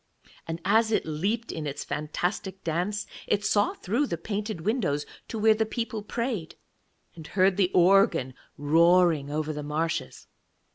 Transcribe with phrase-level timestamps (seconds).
[0.47, 5.37] And as it leaped in its fantastic dance, it saw through the painted windows to
[5.37, 6.55] where the people prayed,
[7.15, 10.25] and heard the organ roaring over the marshes.